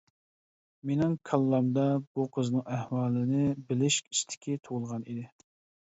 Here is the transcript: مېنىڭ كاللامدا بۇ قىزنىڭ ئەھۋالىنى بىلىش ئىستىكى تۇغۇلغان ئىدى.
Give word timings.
مېنىڭ 0.89 1.13
كاللامدا 1.31 1.85
بۇ 2.01 2.27
قىزنىڭ 2.39 2.65
ئەھۋالىنى 2.79 3.47
بىلىش 3.71 4.03
ئىستىكى 4.11 4.61
تۇغۇلغان 4.69 5.11
ئىدى. 5.11 5.33